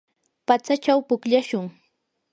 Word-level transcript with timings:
patsachaw 0.47 0.99
pukllashun. 1.07 1.65